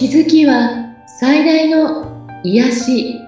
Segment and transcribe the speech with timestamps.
[0.00, 3.20] 気づきは最大の癒し。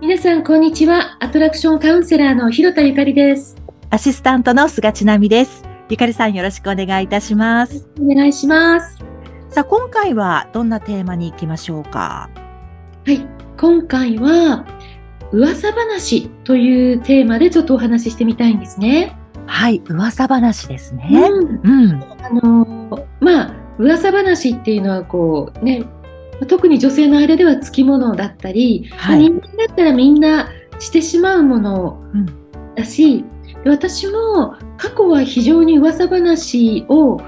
[0.00, 1.16] 皆さんこんにちは。
[1.20, 3.54] アトラクションカウンセラーの広田ゆかりです。
[3.90, 5.62] アシスタントの菅千奈美です。
[5.88, 7.86] ゆかりさんよろしくお願いいたします。
[8.00, 8.98] お願いします。
[9.48, 12.28] さあ、今回はどんなテーマに行きましょうか？
[13.06, 13.24] はい。
[13.56, 14.66] 今回は
[15.32, 21.08] 噂話というテーマでちょっとお話ししてみたいんですね、はい、噂話ですね。
[21.10, 21.60] うん。
[21.62, 22.04] うん。
[22.22, 25.84] あのまあ噂話っていうのはこうね
[26.48, 29.20] 特に女性の間ではつきものだったり、はい。
[29.20, 32.26] 人間だったらみんなしてしまうものうん。
[32.74, 33.24] だし、
[33.64, 37.20] 私も過去は非常に噂話を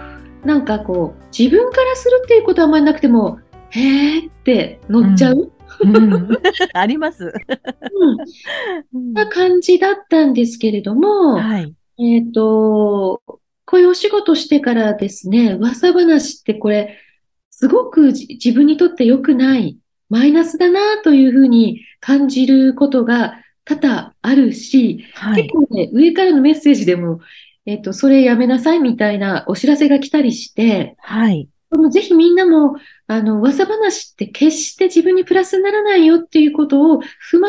[0.45, 3.39] なんかこう自分からするっていうことはあんまりなくても
[3.71, 6.29] へーって乗っちゃう、うん、
[6.73, 7.25] あります。
[7.25, 11.75] うんな感じだったんですけれども、はい。
[11.99, 13.23] えっ、と、
[13.67, 16.99] こういうお仕事してからですね、噂話ってこれ、
[17.51, 25.43] すごくじ自分にとって良くない、マイナスだなというふうに感じることが多々あるし、はい。
[25.45, 27.21] 結構ね、上からのメッセージでも、
[27.67, 31.49] えっ、と、それやめなさいみたいなお知らせが来たりして、はい。
[31.75, 32.77] でもぜひみんなも、
[33.09, 37.01] あの、噂話って決して自分にプラスにならないよっていうことを
[37.33, 37.49] 踏ま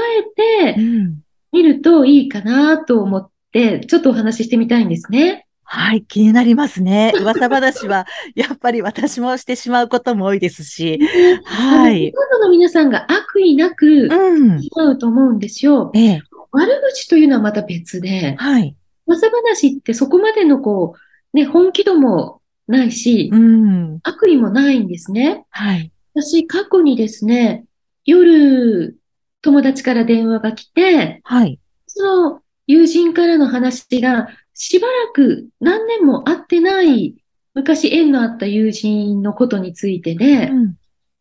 [0.65, 1.19] えてうん。
[1.51, 5.45] 見るといいかなと思って、ちょっとお話ししてみたいんですね。
[5.63, 7.13] はい、気になりますね。
[7.21, 10.99] 噂話は、やっぱり私もしてしまうことも多いですし。
[11.43, 14.59] はいほとんどの皆さんが悪意なくうん。
[14.59, 15.91] しまうと思うんですよ。
[15.93, 16.21] ええ。
[16.51, 18.75] 悪口というのはまた別で、はい。
[19.05, 20.95] 噂話ってそこまでのこ
[21.33, 23.99] う、ね、本気度もないしう、ん。
[24.03, 25.45] 悪意もないんですね。
[25.49, 25.91] はい。
[26.13, 27.65] 私、過去にですね、
[28.05, 28.97] 夜、
[29.41, 31.59] 友達から電話が来て、はい。
[31.87, 37.15] その友人からの話が、しばらく何年も会ってない、
[37.53, 40.75] 昔縁のあった友人のことについてで、うん。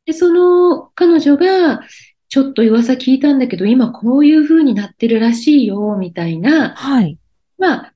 [0.06, 1.82] で、その彼女が、
[2.28, 7.18] ちょっと噂聞いたんだけど、今こういう風になってるらしいよ、みたいな、はい。
[7.58, 7.94] まあ、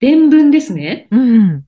[0.00, 1.08] 伝聞ですね。
[1.10, 1.64] うん。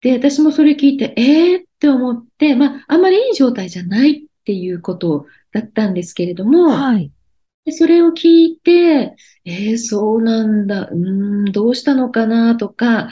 [0.00, 7.10] で、私もそれ聞いて、えーって思って、まあ、あんまりいい状態じゃないっていうことだったんですけれども、はい。
[7.64, 13.10] でそれを聞いて、えーそうなんだ、うーん、どうしたのかなとか、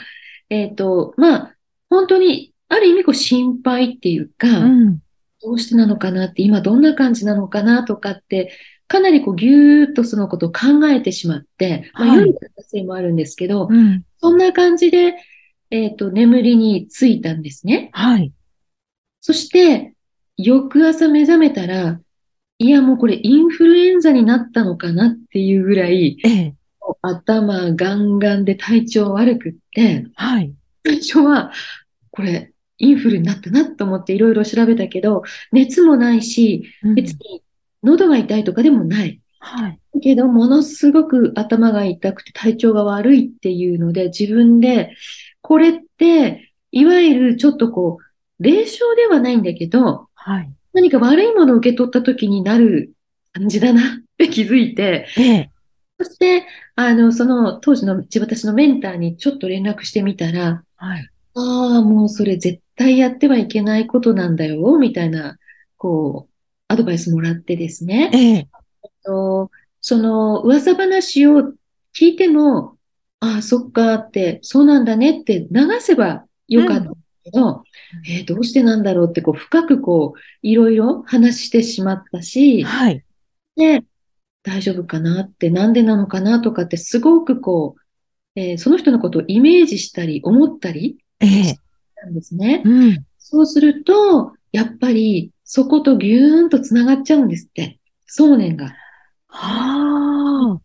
[0.49, 1.55] えっと、まあ、
[1.89, 4.99] 本当に、ある意味こう心配っていうか、うん。
[5.41, 8.51] どうしてなのかなって、今どんな感じなのかなとかって、
[8.87, 14.03] かなりこうぎゅーっとそのことを考えてしまって、まあ、はい夜だったせいもあるんですけど、うん。
[14.17, 15.15] そんな感じで、
[15.71, 17.89] えっと、眠りについたんですね。
[17.93, 18.31] はい。
[19.21, 19.93] そして、
[20.37, 21.99] 翌朝目覚めたら、
[22.61, 26.55] いやもうこれインフルエンザになったのかなっていうぐらい、ええ。
[27.01, 30.53] 頭ガンガンで体調悪くって、はい。
[30.85, 31.51] 最初は、
[32.11, 37.43] これ、インフルになったなと思っていろいろ調べたけど、熱もないし、うん別に
[37.83, 39.21] 喉が痛いとかでもない。
[39.39, 39.79] はい。
[39.93, 44.95] だけど、ものすごく頭が痛くて体調が悪いっていうので、自分で、
[45.49, 50.53] これって、いわゆるちょっとこう、霊障ではないんだけど、はい。
[50.73, 52.93] 何か悪いものを受け取った時になる
[53.33, 53.83] 感じだなっ
[54.15, 55.51] て気づいて、ええ。
[55.99, 56.45] そして、
[56.75, 61.09] あの、その当時の私のメンターにちょっと連絡してみたら、はい。
[61.33, 65.39] ああ、もうそれ絶対やってはいけないことなんだよ、みたいな、
[65.77, 66.33] こう、
[66.67, 68.11] アドバイスもらってですね。
[68.13, 68.47] ええ。
[69.03, 69.49] と
[69.81, 71.53] その噂話を
[71.99, 72.77] 聞いても、
[73.21, 76.91] ああ、そっかって、そうなんだねって流せばよかった
[77.23, 77.63] けど、
[78.07, 83.03] えーどうしてなんだろうって、こう、深くこう、いろいろ話してしまったし、はい。
[83.55, 83.83] で、
[84.43, 87.81] 大丈夫かなって、なんでなのかなとかって、すごくこう、
[88.39, 91.43] えーその人のことをイメージしたり、思ったりええ。
[91.43, 91.59] し
[91.95, 92.61] たんですね。
[92.65, 93.05] うん。
[93.17, 97.79] そうすると、やっぱり、そことぎゅーんとつながっちゃうんですって。
[98.07, 98.73] 想念が。
[99.27, 100.61] はあ。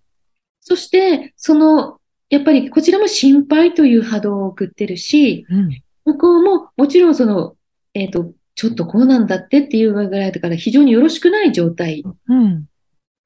[0.61, 1.99] そして、その、
[2.35, 5.83] やっぱりこちらも心配という波動を送ってるし、うん。
[6.05, 7.57] 向こうももちろんその、
[7.95, 12.03] えっと、ちょっとこうなんだってっていうぐらいだから非常によろしくない状態。
[12.29, 12.67] うん。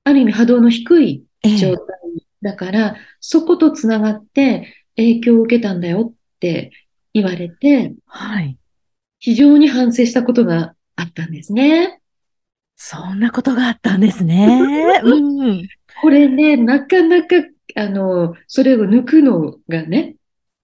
[0.05, 1.57] ある意味波動の低いええ。
[1.57, 1.87] 状態
[2.43, 6.71] だから、そことつながって影響を受けたんだよって
[7.15, 8.59] 言われて、はい。
[9.21, 12.01] 非常に反省したことがあったんですね。
[12.77, 15.01] そんなことがあったんですね。
[15.03, 15.69] うん。
[16.03, 17.37] これね、なかなか、
[17.79, 20.17] あの、それを抜くのがね、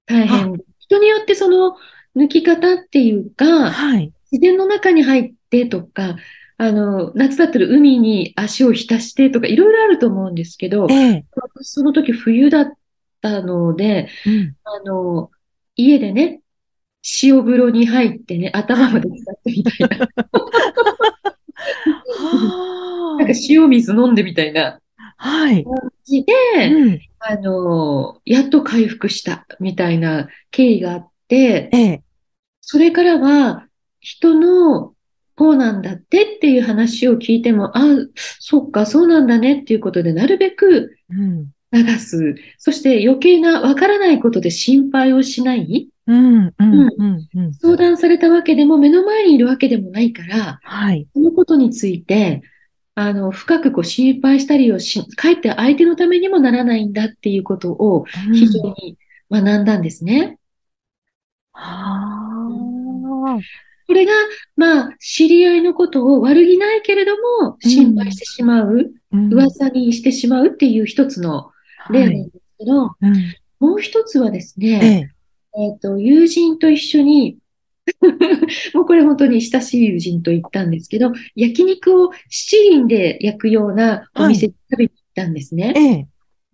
[0.04, 0.60] 大変。
[0.80, 1.76] 人によってその
[2.16, 4.12] 抜き方っていうか、はい。
[4.32, 6.16] 自然の中に入ってとか、
[6.56, 11.24] あの、夏だったら海に足を浸してとか、いろいろあると思うんですけど、ええ。
[11.60, 12.72] その時冬だっ
[13.20, 14.56] たので、うん。
[14.64, 15.30] あの、
[15.76, 16.40] 家でね、
[17.22, 20.08] 塩風呂に入ってね、頭まで使ってみたいな。
[22.18, 24.80] は なんか塩水飲んでみたいなあ。
[25.24, 25.64] はい。
[25.64, 25.72] 感
[26.04, 26.34] じで、
[26.66, 27.00] うん。
[27.18, 32.02] あの、やっと回復したみたいな経緯があって、ええ。
[32.60, 33.66] それからは
[34.00, 34.92] 人の
[35.34, 37.82] こうなんだってっていう話を聞いても、あ、
[38.14, 41.46] そっか、そうなんだねっていうことで、なるべくうん。
[41.72, 42.34] 流す。
[42.58, 45.88] そして余計なわからないことで心配をしない。
[46.06, 46.36] うん。
[46.36, 46.52] うん。
[46.58, 47.28] うん。
[47.34, 47.54] うん。
[47.54, 51.08] 相談されたわけでも目の前にいるわけでもないから、はい。
[51.14, 52.42] そのことについて、
[52.96, 58.96] あの、深くこう心配したりをし、かえって相手のためにもならないんだっていうことを非常に
[59.30, 60.38] 学んだんですね。
[61.52, 62.24] はあ。
[63.86, 64.12] これが、
[64.56, 67.12] まあ、知り合いのことを悪気ないけれど
[67.42, 69.32] も、心配してしまう、うん。
[69.32, 71.50] 噂にしてしまうっていう一つの
[71.90, 72.16] 例はい。
[72.18, 73.34] なんですけど、うん。
[73.60, 75.12] もう一つはですえね、
[75.56, 75.60] え。
[75.60, 77.38] えっと、友人と一緒に、
[78.74, 85.74] もうこれ本当に親しい友人と行ったんですけど、焼肉を七輪で焼くようなお店に食べに行ったんですね。
[85.76, 86.08] ええ。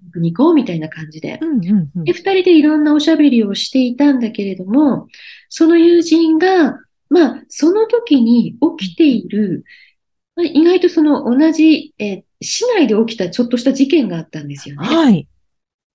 [0.07, 1.39] 焼肉をみたいな感じで。
[1.41, 1.65] うん。
[1.65, 1.91] うん。
[1.95, 5.09] うんで、二人でいろんなおしゃべりをしていたんだけれども、
[5.49, 6.79] その友人が、
[7.09, 9.65] まあ、その時に起きている、
[10.37, 14.87] まあ意外とその同じ、えー市内で起きたちょっとした事件があったんですよね。
[14.87, 15.29] はい。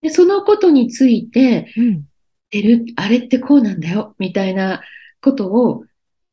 [0.01, 2.03] で、そのことについて、うん。
[2.51, 4.81] てる、あれってこうなんだよ、みたいな
[5.25, 5.83] ことを、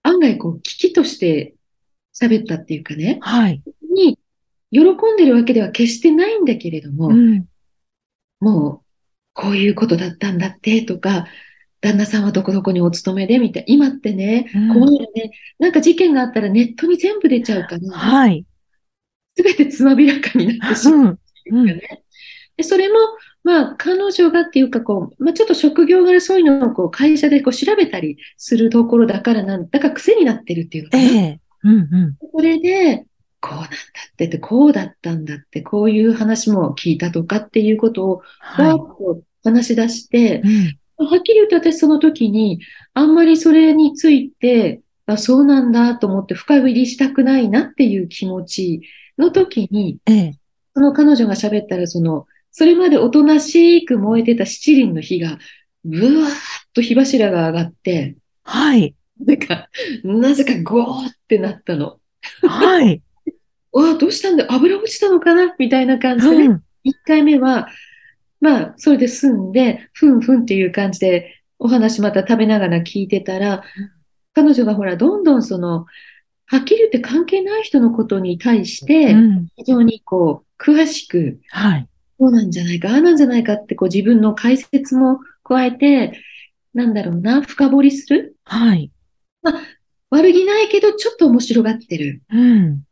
[0.03, 1.55] 案外こう、危機として
[2.15, 3.63] 喋ったっていうかね、はい。
[3.95, 4.19] に、
[4.71, 7.47] 喜んでるわけでは決してないんだけれども、うん。
[8.41, 8.81] もう、
[9.33, 11.27] こういうことだったんだって、とか、
[11.81, 13.75] 旦那さんはどこどこにお勤めで、みたいな。
[13.75, 15.33] 今ってねうん、怖いよね。
[15.59, 18.45] なんか事件があったらネットに全部出ちゃうから、はい。
[19.37, 21.11] すべてつまびらかになってしまううん。
[21.11, 22.05] っていうかね。
[22.57, 22.99] で、それも、
[23.45, 31.03] まあ、彼女がっていうか、こう、まあ、ちょっと職業柄そういうのをこう会社でこう調べたりするところだからなんだから癖になってるっていうのかな。
[31.03, 31.41] ええ。
[31.65, 31.75] うん。
[31.75, 32.17] うん。
[32.33, 33.07] それで、
[33.41, 41.07] こうなんだってって、こうだったんだって、こういう話も聞いたとかっていうことを、わーはっと話し出してい。、うん。
[41.07, 42.61] はっきり言って私その時に、
[42.95, 48.83] あんまりそれについて、あ、そうなんだと思って深入りしたくないなっていう気持ち
[49.19, 50.35] の時に、ええ。
[50.75, 55.39] その彼女が喋ったら、その、それまでおとなしく燃えてた七輪の火が、
[55.85, 56.33] ぶわーっ
[56.75, 58.95] と火柱が上がって、はい。
[59.25, 59.69] なんか、
[60.05, 61.99] なぜかゴーってなったの。
[62.43, 63.03] はい。
[63.73, 64.47] わあ、どうしたんだ？
[64.51, 65.55] 油落ちたのかな？
[65.59, 66.45] みたいな感じでね。
[66.45, 66.63] うん。
[66.85, 67.69] 一回目は、
[68.41, 73.63] まあ、それで済んで、ふんふんっていう感じで、お話また食べながら聞いてたら、
[74.35, 75.87] 彼女がほら、どんどんその、
[76.47, 79.49] はっきり言って関係ない人のことに対してう、ん。
[79.57, 81.89] 非常にこう、詳しく、はい。
[82.19, 86.21] こうなんじゃないか、ああなんじゃないかって、こう自分の解説も加えて、
[86.75, 88.37] なんだろうな、深掘りする？
[88.45, 88.91] はい。
[90.11, 92.23] 悪気ないけど、ちょっと面白がってる。
[92.31, 92.41] うん。
[92.41, 92.85] うん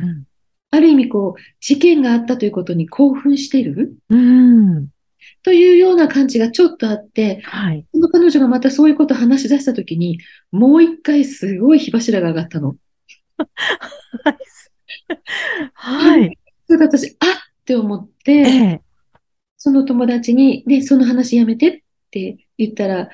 [0.00, 0.24] うん。
[0.70, 3.94] ある意味、こう、事件があったということに興奮してる？
[4.10, 4.88] うん。
[5.42, 7.86] というような感じがちょっとあって、はい。
[7.94, 10.18] その彼女がまたそういうことを話し出したときに、
[10.50, 12.76] もう一回すごい火柱が上がったの。
[15.74, 16.38] はい。
[16.66, 17.28] それで私、あっ
[17.66, 18.80] って思っえて、え。
[19.56, 21.80] その友達に、ね、その話やめてっ
[22.12, 23.08] て言ったら、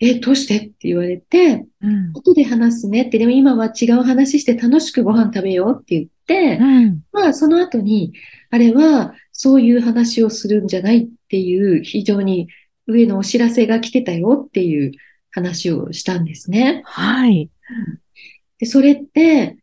[0.00, 2.12] え、どうしてって言われて、うん。
[2.12, 7.02] 後で話すねって、でも今は違う話して楽しくご飯食べようって言って、うん。
[7.12, 8.14] まあその後に、
[8.50, 12.48] あれはそういう話をするんじゃないっていう非常に
[12.86, 14.92] 上のお知らせが来てたよっていう
[15.30, 16.80] 話をしたんですね。
[16.86, 17.50] はい。
[18.58, 19.58] で、それって、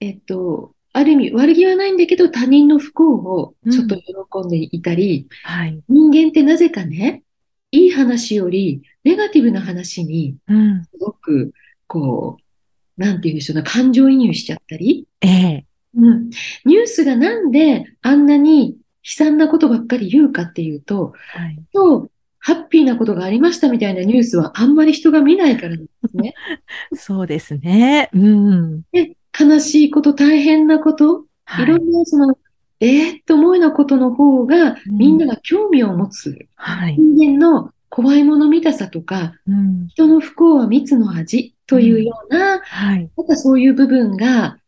[0.00, 5.78] えっと、ある意味悪気はないんだけど他人の不幸をちょっと喜んでいたり、はい。
[5.90, 7.22] 人間ってなぜかね、
[7.70, 10.84] いい話よりネガティブな話にうん。
[10.84, 11.52] すごく
[11.86, 15.66] こう、なんていうんでしょうな、感情移入しちゃったり、ええ。
[15.96, 16.30] うん。
[16.64, 21.62] ニュースがなんであんなに悲惨なことばっかり言うかっていうと、はい。
[21.74, 26.32] と、ハッピーなことがありましたみたいなニュースはあんまり人が見ないからですね。
[26.94, 28.08] そうですね。
[28.14, 28.82] うん。
[28.92, 32.38] で、悲しいこと、大変なこと、はいろんなその、
[32.80, 36.46] えーって思うようなことの方が、うんみんなが興味を持つ。
[36.56, 36.96] はい。
[36.98, 39.88] 人間の怖いもの見たさとか、うん。
[39.88, 43.10] 人の不幸は蜜の味というような、はい。
[43.16, 44.58] なんかそういう部分が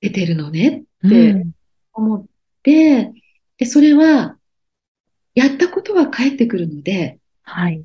[0.00, 1.52] 出てるのねうでん。
[1.92, 2.24] 思っ
[2.62, 3.12] て、
[3.58, 4.36] で、それは、
[5.34, 7.84] やったことは返ってくるので、はい。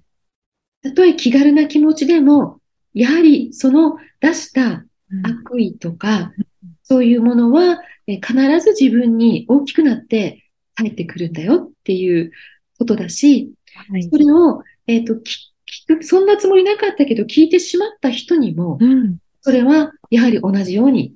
[0.84, 2.60] たとえ気軽な気持ちでも、
[2.94, 4.87] やはりその出したうん
[5.24, 6.34] 悪意とか、
[6.84, 10.46] そういうものは、え必ず自分に大きくなって
[10.76, 12.32] 返ってくるんだよっていう、
[12.78, 13.52] ことだし、
[13.90, 14.18] はいそ。
[14.18, 15.52] れを、えっ、と、き
[15.88, 19.18] 聞く、そんなつもりなかったけど、聞いてしまった人にも、うん。
[19.42, 21.14] それはやはり同じように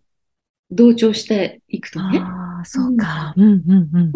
[0.70, 2.20] 同調していくとね。
[2.20, 3.34] ああ、そうか。
[3.38, 4.12] うん、うん、うん。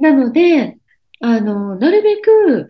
[0.00, 0.78] なので、
[1.20, 2.68] あの、なるべく、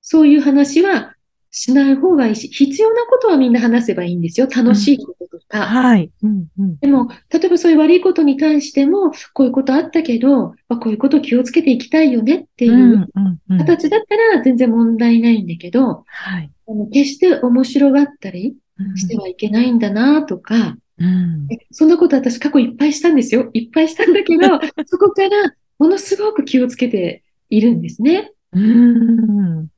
[0.00, 1.14] そういう話は
[1.50, 4.48] しない方がいいし、必要なことはみんな話せばいいんですよ。
[4.54, 5.66] 楽しいこととか。
[5.66, 6.10] はい。
[6.22, 6.78] うん、うん。
[6.78, 13.58] でも、例えばそういう悪いことに対しても、こういうことあったけど、まあ、こういうこと気をつけていきたいよねっていううん、うん、うん。
[13.58, 16.50] 形だったら全然問題ないんだけど、はい。
[16.68, 18.56] あの決して面白がったり
[18.94, 21.46] してはいけないんだなとか、うん。
[21.50, 23.50] えそんなこと私過去いっぱいしたんですよ。
[23.54, 24.42] いっぱいしたんだけど、
[24.84, 28.32] そこからものすごく気をつけているんですね。
[28.52, 29.68] うん。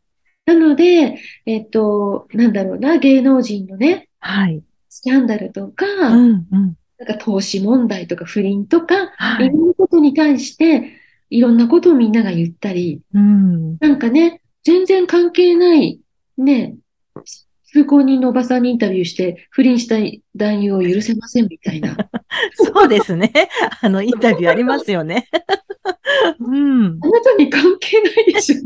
[0.46, 4.62] なので、えっと、なんだろうな、芸能人のね、はい。
[4.88, 6.76] スキャンダルとか、うん、うん。
[6.98, 9.48] なんか投資問題とか不倫とか、はいい。
[9.50, 10.92] ろんなことに対して、
[11.30, 13.76] いろんなことをみんなが言ったり、うん。
[13.78, 16.00] なんかね、全然関係ない、
[16.36, 16.76] ね、
[17.72, 19.96] 通行人のおばさんにインタビューして、不倫した
[20.34, 21.96] 男優を許せませんみたいな。
[22.54, 23.32] そうですね。
[23.80, 25.28] あの、インタビューありますよね。
[26.40, 26.98] うん。
[27.00, 28.56] あなたに関係ないでしょ。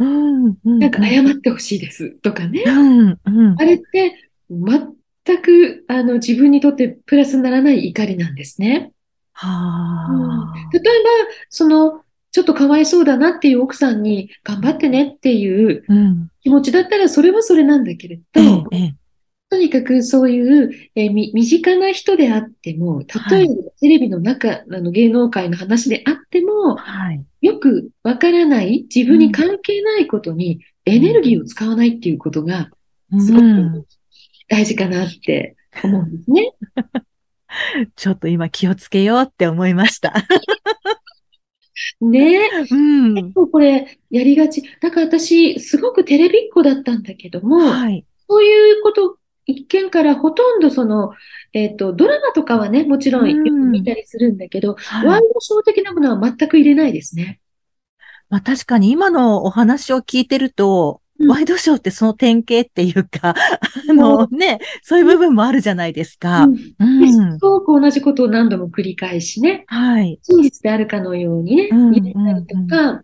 [0.00, 0.56] うん。
[0.64, 2.64] うんなんか謝ってほしいですとかね。
[2.66, 3.18] うん。
[3.24, 3.64] うんあ。
[3.64, 8.90] れって全くあの自分にとってプラスにならない怒りなんですね。
[9.34, 10.52] はあ。
[10.72, 11.10] 例えば、
[11.48, 12.02] その、
[12.34, 16.28] ちょっとかわいそうだなっていう奥さんに頑張ってねっていううん。
[16.42, 18.94] 気持ちだったらそれはそれなんだけれええど、、ええ。
[19.50, 27.24] とにかくそういう、えーみ身近な人であっても、例えばテレビの中、あの芸能界の話であっても、はい。
[27.40, 32.68] よくわからない、自分に関係ないことにエネルギーを使わないっていうことが
[33.20, 33.86] すごうんく
[34.48, 36.50] 大事かなって思うんですね。
[37.94, 40.12] ちょっと今気をつけようって思いました。
[42.00, 43.14] ねうん。
[43.14, 44.62] 結構これやりがち。
[44.80, 48.04] だから私、すごくテレビっ子だったんだけども、はい。
[48.28, 51.12] そういうこと、一見からほとんどその、
[51.52, 57.40] えっと、ドラマとかはね、もちろんよく見たりするんだけど、はいワイドショー的なものは全く入れないですね。
[58.30, 63.34] まあ確かに今のお話を聞いてると、うんワイドショーってその典型っていうか、
[63.88, 66.44] あのね、そういう部分もあるじゃないですか。
[66.44, 67.38] うんうん。
[67.38, 70.18] すごく同じことを何度も繰り返しね、はい。
[70.22, 73.02] 真実であるかのようにね、うん入れたりとか、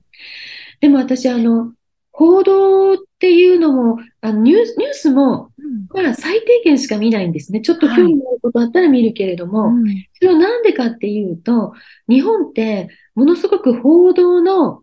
[0.80, 1.72] でも私、あの、
[2.12, 5.52] 報道っていうのも、あのニュース、ニュースも、
[5.94, 7.60] まあ、最低限しか見ないんですね。
[7.60, 11.72] ちょっと興味のあることあったら見るけれども、うんそれはなんでかっていうと、
[12.08, 14.82] 日本ってものすごく報道の、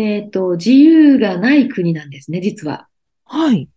[0.00, 2.88] えっと、自由がない国なんですね、実は。
[3.24, 3.68] はい。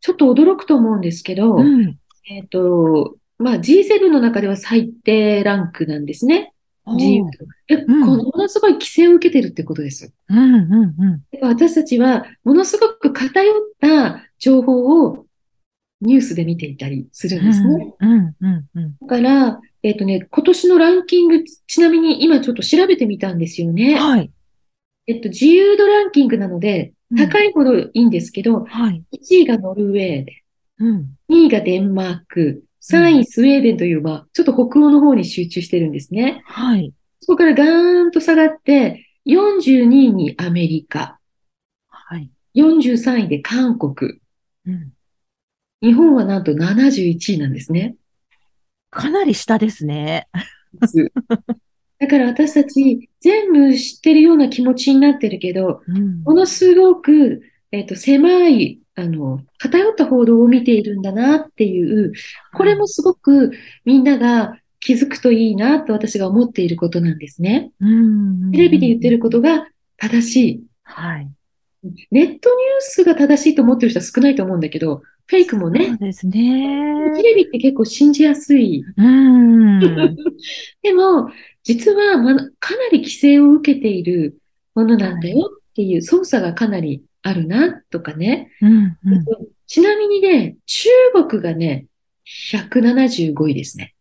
[0.00, 1.98] ちょっと驚くと思うんですけど、うん。
[2.28, 6.52] えっと、まあ G7 の中では最低ランクなんですね。
[6.86, 7.30] 自由度。
[7.68, 10.12] え、うんものすごい規制を受けてるってことです。
[10.28, 11.38] うん、うん、うん。
[11.42, 15.26] 私たちはものすごく偏った情報を
[16.00, 17.94] ニュースで見ていたりするんですね。
[17.98, 18.96] うん、うん、うん。
[19.00, 23.98] だから、えっとね、今年のランキング、ちなみに今ちょっと調べてみたんですよね。
[23.98, 24.30] はい。
[25.06, 29.02] えっと、自由度ランキングなので、高いほどいいんですけど、はい。
[29.12, 30.42] 1位がノルウェーで、
[30.78, 31.16] うん。
[31.28, 36.42] 2位がデンマーク、3位スウェーデンという、まあ、ちょっと北欧の方に集中してるんですね。
[36.46, 36.92] はい。
[37.20, 41.18] そこからガーンと下がって、42位にアメリカ、
[41.88, 42.30] はい。
[42.54, 44.20] 43位で韓国、
[44.66, 44.92] うん。
[45.82, 47.96] 日本はなんと71位なんですね。
[48.90, 50.28] かなり下ですね。
[51.98, 62.12] だから私たち全部知ってるような気持ちになってるけど、うんものすごく、えっと、狭い、あの、偏った報道を見ているんだなっていう、
[62.54, 63.52] これもすごく
[63.84, 67.72] みんなが気づくといいなと私が思っていることなんですね。
[67.80, 68.52] うん。
[68.52, 70.62] テレビで言ってることが正しい。
[70.82, 71.28] はい。
[72.10, 72.40] ネットニュー
[72.80, 77.12] スが正しいと思ってる人は少ないと思うんだけど、フェイクもそうね、ですね。
[77.16, 78.84] テレビって結構信じやすい。
[78.96, 79.80] うん。
[80.82, 81.30] でも、
[81.64, 84.38] 実は、ま、かなり規制を受けている
[84.74, 88.52] ものなんだよっていう操作がかなりあるなとかね。
[88.62, 88.96] うん。
[89.04, 89.24] うん。
[89.66, 90.88] ちなみにね、中
[91.28, 91.86] 国がね、
[92.50, 93.94] 175位ですね。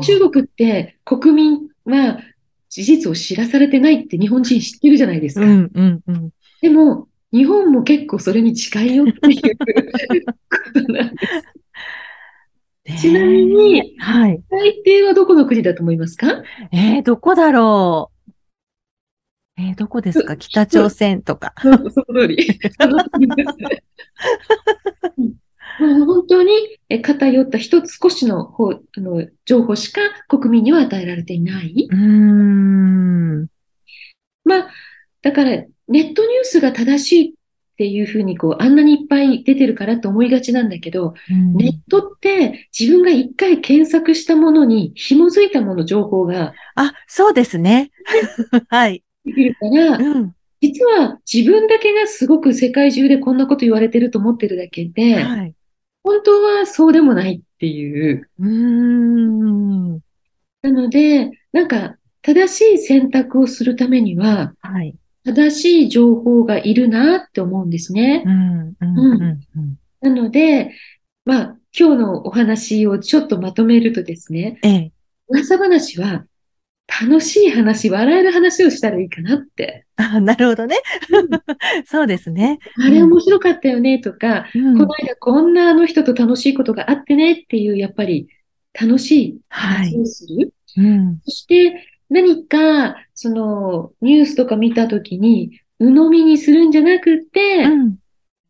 [0.00, 2.18] 中国って国民は
[2.76, 5.46] 事実を知らされてないって日本人知ってるじゃないですか。
[5.46, 6.30] うん、うん、うん。
[6.60, 9.66] でも、日本も結構それに近いよっていうこ
[10.74, 11.26] となんで
[12.84, 13.00] す。
[13.00, 14.42] ちなみにはい。
[14.50, 16.42] 最低はどこの国だと思いますか？
[16.70, 18.32] えー、どこだろう？
[19.56, 20.36] えー、どこですか？
[20.36, 21.54] 北朝鮮とか。
[21.62, 21.94] その通
[22.28, 22.42] り。
[22.78, 23.48] その通りです。
[25.78, 26.52] 本当に
[26.88, 31.88] え偏った一つ少しの方あの情報しか国民には与えられていない。
[31.90, 33.46] うーん。
[35.26, 35.50] だから、
[35.88, 37.32] ネットニュースが正しいっ
[37.78, 47.90] ていうふうに、こう、あんなにいっぱい出てるからと思いがちなんだけど、うんネットって自分が一回検索したものに紐づいたもの、情報があ、そうですね。
[48.70, 49.02] はい。
[49.24, 50.32] できるから、うん。
[50.60, 55.55] 実は自分だけがすごく世界中でこんなこと言われてると思ってるだけで、はい。
[56.06, 58.30] 本当はそうでもないっていう。
[58.38, 59.92] うーん。
[60.62, 64.94] なので、なんか、正しい選択をするためには、はい。
[65.24, 68.22] 正しい情報がいるなって思うんですね。
[70.00, 70.70] なので、
[71.24, 74.92] まあ、今日のお話をちょっとまとめるとですね、ええ。
[75.28, 76.24] 噂話は
[76.88, 79.86] 楽しい話、笑える話をしたらいいかなって。
[79.96, 80.76] あ、なるほどね。
[81.84, 82.58] そうですね。
[82.76, 88.28] あれ面白かったよねとか、うんこの間こんなあの人と楽しいことがあってねっていう、やっぱり
[88.80, 90.52] 楽しい話をする。
[90.76, 91.20] うん。
[91.24, 97.96] そして何か、そのニュースとか見たときに、鵜呑みにするんじゃなくて、うん。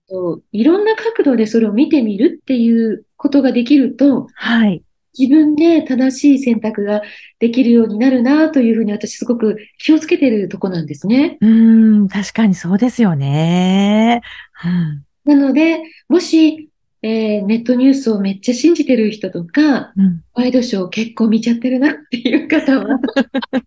[0.09, 4.83] といろんな角度でそれを見てみるっていうことができると、はい。
[5.19, 7.03] 自分で正しい選択が
[7.39, 11.39] できるようになるなというふうに私すごく気をつけてるとこなんですね。
[11.41, 12.09] うーん。
[12.09, 14.23] 確かにそうですよね。
[14.65, 15.05] うん。
[15.25, 16.71] なので、もし、
[17.03, 20.23] えーネットニュースをめっちゃ信じてる人とか、うん。
[20.35, 22.99] ワイドショー結構見ちゃってるなっていう方は、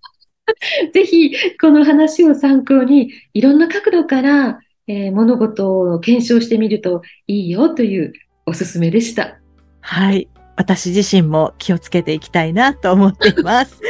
[0.94, 8.14] ぜひこの話を参考にいろんな角度から、えー物事を検証してみるといいよという
[8.46, 9.40] おすすめでした。
[9.82, 10.28] はい。
[10.60, 13.80] 私自身も気をつけていきたいなと思っています。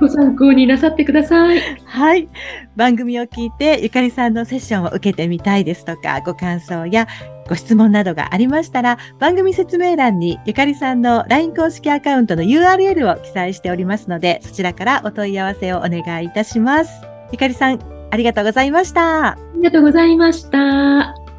[0.00, 1.60] ご参考になさってください。
[1.84, 2.28] はい。
[2.74, 7.06] 番組を聞いて、ゆかりさんのセッションを受けてみたいですとか、ご感想や
[7.48, 16.90] ご質問などがありましたら、番組説明欄にゆかりさんの LINE 公式アカウントの URL を記載しておりますので、そちらからお問い合わせをお願いいたします。
[17.30, 17.78] ゆかりさん、
[18.10, 19.28] ありがとうございました。
[19.28, 21.29] ありがとうございました。